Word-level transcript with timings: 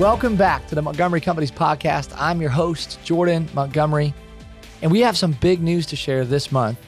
welcome 0.00 0.34
back 0.34 0.66
to 0.66 0.74
the 0.74 0.80
Montgomery 0.80 1.20
Companies 1.20 1.50
podcast. 1.50 2.10
I'm 2.16 2.40
your 2.40 2.48
host, 2.48 2.98
Jordan 3.04 3.46
Montgomery, 3.52 4.14
and 4.80 4.90
we 4.90 5.00
have 5.00 5.14
some 5.14 5.32
big 5.32 5.60
news 5.60 5.84
to 5.88 5.94
share 5.94 6.24
this 6.24 6.50
month. 6.50 6.78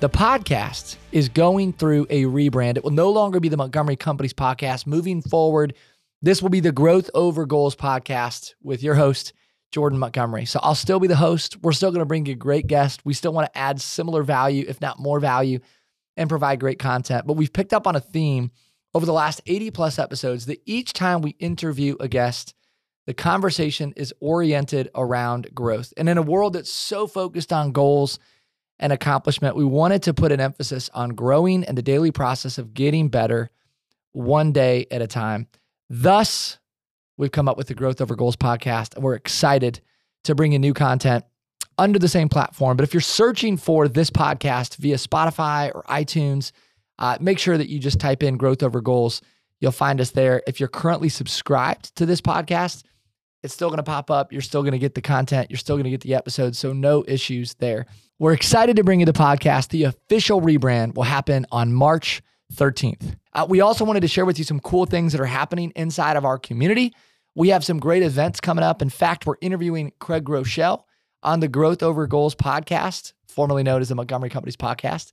The 0.00 0.10
podcast 0.10 0.96
is 1.10 1.30
going 1.30 1.72
through 1.72 2.06
a 2.10 2.24
rebrand. 2.24 2.76
It 2.76 2.84
will 2.84 2.90
no 2.90 3.08
longer 3.08 3.40
be 3.40 3.48
the 3.48 3.56
Montgomery 3.56 3.96
Companies 3.96 4.34
podcast. 4.34 4.86
Moving 4.86 5.22
forward, 5.22 5.72
this 6.20 6.42
will 6.42 6.50
be 6.50 6.60
the 6.60 6.70
Growth 6.70 7.08
Over 7.14 7.46
Goals 7.46 7.74
podcast 7.74 8.52
with 8.62 8.82
your 8.82 8.94
host, 8.94 9.32
Jordan 9.72 9.98
Montgomery. 9.98 10.44
So 10.44 10.60
I'll 10.62 10.74
still 10.74 11.00
be 11.00 11.08
the 11.08 11.16
host. 11.16 11.56
We're 11.62 11.72
still 11.72 11.90
going 11.90 12.00
to 12.00 12.04
bring 12.04 12.26
you 12.26 12.34
great 12.34 12.66
guests. 12.66 13.02
We 13.06 13.14
still 13.14 13.32
want 13.32 13.50
to 13.50 13.58
add 13.58 13.80
similar 13.80 14.22
value, 14.22 14.66
if 14.68 14.82
not 14.82 14.98
more 14.98 15.18
value, 15.18 15.60
and 16.14 16.28
provide 16.28 16.60
great 16.60 16.78
content. 16.78 17.26
But 17.26 17.38
we've 17.38 17.54
picked 17.54 17.72
up 17.72 17.86
on 17.86 17.96
a 17.96 18.00
theme 18.00 18.50
over 18.94 19.06
the 19.06 19.12
last 19.12 19.40
80 19.46 19.70
plus 19.70 19.98
episodes 19.98 20.46
that 20.46 20.60
each 20.66 20.92
time 20.92 21.22
we 21.22 21.30
interview 21.38 21.96
a 22.00 22.08
guest, 22.08 22.54
the 23.06 23.14
conversation 23.14 23.92
is 23.96 24.14
oriented 24.20 24.90
around 24.94 25.54
growth. 25.54 25.92
And 25.96 26.08
in 26.08 26.18
a 26.18 26.22
world 26.22 26.52
that's 26.52 26.72
so 26.72 27.06
focused 27.06 27.52
on 27.52 27.72
goals, 27.72 28.18
and 28.80 28.92
accomplishment, 28.92 29.54
we 29.54 29.64
wanted 29.64 30.02
to 30.04 30.14
put 30.14 30.32
an 30.32 30.40
emphasis 30.40 30.90
on 30.94 31.10
growing 31.10 31.64
and 31.64 31.78
the 31.78 31.82
daily 31.82 32.10
process 32.10 32.58
of 32.58 32.74
getting 32.74 33.08
better 33.08 33.50
one 34.12 34.52
day 34.52 34.86
at 34.90 35.02
a 35.02 35.06
time. 35.06 35.46
Thus, 35.88 36.58
we've 37.16 37.30
come 37.30 37.46
up 37.46 37.58
with 37.58 37.68
the 37.68 37.74
Growth 37.74 38.00
Over 38.00 38.16
Goals 38.16 38.36
podcast, 38.36 38.94
and 38.94 39.04
we're 39.04 39.14
excited 39.14 39.80
to 40.24 40.34
bring 40.34 40.52
you 40.52 40.58
new 40.58 40.72
content 40.72 41.24
under 41.76 41.98
the 41.98 42.08
same 42.08 42.28
platform. 42.28 42.76
But 42.76 42.84
if 42.84 42.94
you're 42.94 43.00
searching 43.02 43.56
for 43.58 43.86
this 43.86 44.10
podcast 44.10 44.76
via 44.76 44.96
Spotify 44.96 45.70
or 45.74 45.82
iTunes, 45.84 46.50
uh, 47.00 47.16
make 47.20 47.38
sure 47.38 47.58
that 47.58 47.68
you 47.68 47.78
just 47.78 47.98
type 47.98 48.22
in 48.22 48.36
Growth 48.36 48.62
Over 48.62 48.80
Goals. 48.80 49.22
You'll 49.58 49.72
find 49.72 50.00
us 50.00 50.12
there. 50.12 50.42
If 50.46 50.60
you're 50.60 50.68
currently 50.68 51.08
subscribed 51.08 51.96
to 51.96 52.06
this 52.06 52.20
podcast, 52.20 52.84
it's 53.42 53.54
still 53.54 53.68
going 53.68 53.78
to 53.78 53.82
pop 53.82 54.10
up. 54.10 54.32
You're 54.32 54.42
still 54.42 54.62
going 54.62 54.72
to 54.72 54.78
get 54.78 54.94
the 54.94 55.00
content. 55.00 55.50
You're 55.50 55.58
still 55.58 55.76
going 55.76 55.84
to 55.84 55.90
get 55.90 56.02
the 56.02 56.14
episodes. 56.14 56.58
So, 56.58 56.72
no 56.72 57.04
issues 57.08 57.54
there. 57.54 57.86
We're 58.18 58.34
excited 58.34 58.76
to 58.76 58.84
bring 58.84 59.00
you 59.00 59.06
the 59.06 59.12
podcast. 59.12 59.68
The 59.68 59.84
official 59.84 60.42
rebrand 60.42 60.94
will 60.94 61.04
happen 61.04 61.46
on 61.50 61.72
March 61.72 62.22
13th. 62.54 63.16
Uh, 63.32 63.46
we 63.48 63.60
also 63.60 63.84
wanted 63.84 64.00
to 64.00 64.08
share 64.08 64.26
with 64.26 64.38
you 64.38 64.44
some 64.44 64.60
cool 64.60 64.84
things 64.84 65.12
that 65.12 65.20
are 65.20 65.26
happening 65.26 65.72
inside 65.76 66.16
of 66.16 66.24
our 66.26 66.38
community. 66.38 66.92
We 67.34 67.48
have 67.48 67.64
some 67.64 67.78
great 67.78 68.02
events 68.02 68.40
coming 68.40 68.64
up. 68.64 68.82
In 68.82 68.90
fact, 68.90 69.24
we're 69.24 69.36
interviewing 69.40 69.92
Craig 70.00 70.24
Groeschel 70.24 70.82
on 71.22 71.40
the 71.40 71.48
Growth 71.48 71.82
Over 71.82 72.06
Goals 72.06 72.34
podcast, 72.34 73.12
formerly 73.28 73.62
known 73.62 73.80
as 73.80 73.88
the 73.88 73.94
Montgomery 73.94 74.30
Companies 74.30 74.56
podcast. 74.56 75.12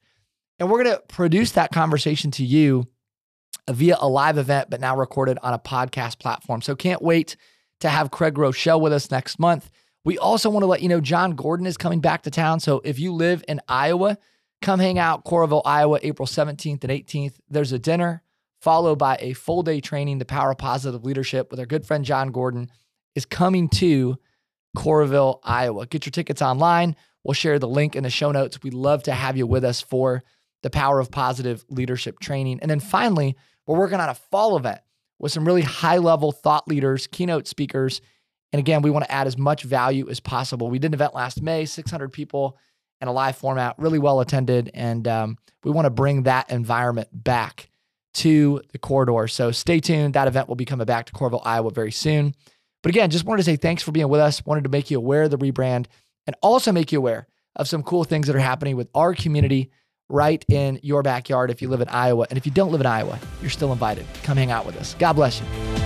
And 0.59 0.69
we're 0.69 0.83
going 0.83 0.95
to 0.95 1.03
produce 1.07 1.51
that 1.53 1.71
conversation 1.71 2.31
to 2.31 2.45
you 2.45 2.87
via 3.69 3.97
a 3.99 4.07
live 4.07 4.37
event, 4.37 4.69
but 4.69 4.79
now 4.79 4.95
recorded 4.95 5.37
on 5.43 5.53
a 5.53 5.59
podcast 5.59 6.19
platform. 6.19 6.61
So 6.61 6.75
can't 6.75 7.01
wait 7.01 7.35
to 7.81 7.89
have 7.89 8.11
Craig 8.11 8.35
Groeschel 8.35 8.81
with 8.81 8.93
us 8.93 9.11
next 9.11 9.39
month. 9.39 9.69
We 10.03 10.17
also 10.17 10.49
want 10.49 10.63
to 10.63 10.67
let 10.67 10.81
you 10.81 10.89
know 10.89 11.01
Jon 11.01 11.35
Gordon 11.35 11.65
is 11.65 11.77
coming 11.77 11.99
back 11.99 12.23
to 12.23 12.31
town. 12.31 12.59
So 12.59 12.81
if 12.83 12.97
you 12.97 13.13
live 13.13 13.43
in 13.47 13.59
Iowa, 13.67 14.17
come 14.61 14.79
hang 14.79 14.97
out 14.97 15.25
Coralville, 15.25 15.61
Iowa, 15.65 15.99
April 16.01 16.25
17th 16.25 16.83
and 16.83 16.91
18th. 16.91 17.35
There's 17.49 17.73
a 17.73 17.79
dinner 17.79 18.23
followed 18.61 18.97
by 18.97 19.17
a 19.19 19.33
full 19.33 19.63
day 19.63 19.81
training, 19.81 20.17
The 20.17 20.25
Power 20.25 20.51
of 20.51 20.57
Positive 20.57 21.03
Leadership 21.03 21.51
with 21.51 21.59
our 21.59 21.65
good 21.65 21.85
friend 21.85 22.03
Jon 22.05 22.31
Gordon 22.31 22.71
is 23.15 23.25
coming 23.25 23.69
to 23.69 24.17
Coralville, 24.75 25.39
Iowa. 25.43 25.85
Get 25.87 26.05
your 26.05 26.11
tickets 26.11 26.41
online. 26.41 26.95
We'll 27.23 27.33
share 27.33 27.59
the 27.59 27.67
link 27.67 27.95
in 27.95 28.03
the 28.03 28.09
show 28.09 28.31
notes. 28.31 28.61
We'd 28.63 28.73
love 28.73 29.03
to 29.03 29.11
have 29.11 29.37
you 29.37 29.45
with 29.45 29.63
us 29.63 29.81
for 29.81 30.23
the 30.63 30.69
Power 30.69 30.99
of 30.99 31.11
Positive 31.11 31.63
Leadership 31.69 32.19
training. 32.19 32.59
And 32.61 32.69
then 32.69 32.79
finally, 32.79 33.35
we're 33.65 33.77
working 33.77 33.99
on 33.99 34.09
a 34.09 34.15
fall 34.15 34.57
event 34.57 34.79
with 35.19 35.31
some 35.31 35.45
really 35.45 35.61
high 35.61 35.97
level 35.97 36.31
thought 36.31 36.67
leaders, 36.67 37.07
keynote 37.07 37.47
speakers, 37.47 38.01
and 38.51 38.59
again, 38.59 38.81
we 38.81 38.89
want 38.89 39.05
to 39.05 39.11
add 39.11 39.27
as 39.27 39.37
much 39.37 39.63
value 39.63 40.09
as 40.09 40.19
possible. 40.19 40.69
We 40.69 40.79
did 40.79 40.91
an 40.91 40.93
event 40.93 41.13
last 41.13 41.41
May, 41.41 41.65
600 41.65 42.13
people 42.13 42.57
in 43.01 43.07
a 43.07 43.11
live 43.11 43.35
format, 43.35 43.75
really 43.77 43.99
well 43.99 44.21
attended. 44.21 44.71
And 44.73 45.07
um, 45.07 45.37
we 45.63 45.71
want 45.71 45.85
to 45.85 45.89
bring 45.89 46.23
that 46.23 46.49
environment 46.49 47.09
back 47.11 47.69
to 48.15 48.61
the 48.71 48.79
corridor. 48.79 49.27
So 49.27 49.51
stay 49.51 49.79
tuned. 49.79 50.13
That 50.13 50.27
event 50.27 50.47
will 50.47 50.55
be 50.55 50.65
coming 50.65 50.85
back 50.85 51.05
to 51.07 51.13
Coralville, 51.13 51.45
Iowa 51.45 51.71
very 51.71 51.91
soon. 51.91 52.33
But 52.81 52.89
again, 52.89 53.09
just 53.09 53.25
wanted 53.25 53.43
to 53.43 53.51
say 53.51 53.57
thanks 53.57 53.83
for 53.83 53.91
being 53.91 54.07
with 54.07 54.21
us. 54.21 54.45
Wanted 54.45 54.63
to 54.63 54.69
make 54.69 54.89
you 54.89 54.97
aware 54.97 55.23
of 55.23 55.31
the 55.31 55.37
rebrand 55.37 55.87
and 56.25 56.35
also 56.41 56.71
make 56.71 56.91
you 56.91 56.99
aware 56.99 57.27
of 57.55 57.67
some 57.67 57.83
cool 57.83 58.03
things 58.03 58.27
that 58.27 58.35
are 58.35 58.39
happening 58.39 58.75
with 58.75 58.89
our 58.95 59.13
community 59.13 59.71
right 60.09 60.43
in 60.49 60.79
your 60.83 61.03
backyard 61.03 61.51
if 61.51 61.61
you 61.61 61.69
live 61.69 61.81
in 61.81 61.89
Iowa. 61.89 62.27
And 62.29 62.37
if 62.37 62.45
you 62.45 62.51
don't 62.51 62.71
live 62.71 62.81
in 62.81 62.87
Iowa, 62.87 63.19
you're 63.41 63.49
still 63.49 63.71
invited. 63.71 64.05
Come 64.23 64.37
hang 64.37 64.51
out 64.51 64.65
with 64.65 64.77
us. 64.77 64.95
God 64.99 65.13
bless 65.13 65.39
you. 65.39 65.76